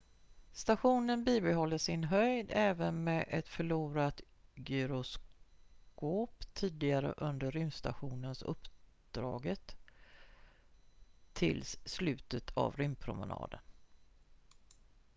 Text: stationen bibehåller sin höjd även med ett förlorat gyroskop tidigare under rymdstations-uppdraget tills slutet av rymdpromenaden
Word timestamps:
stationen 0.51 1.23
bibehåller 1.23 1.77
sin 1.77 2.03
höjd 2.03 2.49
även 2.53 3.03
med 3.03 3.25
ett 3.29 3.47
förlorat 3.47 4.21
gyroskop 4.55 6.43
tidigare 6.53 7.11
under 7.17 7.51
rymdstations-uppdraget 7.51 9.75
tills 11.33 11.77
slutet 11.85 12.57
av 12.57 12.75
rymdpromenaden 12.77 13.59